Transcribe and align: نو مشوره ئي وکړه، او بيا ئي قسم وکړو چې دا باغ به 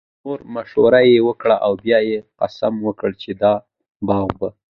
نو 0.23 0.29
مشوره 0.55 0.99
ئي 1.07 1.15
وکړه، 1.27 1.55
او 1.65 1.71
بيا 1.83 1.97
ئي 2.07 2.15
قسم 2.39 2.73
وکړو 2.87 3.15
چې 3.21 3.29
دا 3.41 3.53
باغ 4.07 4.27
به 4.39 4.49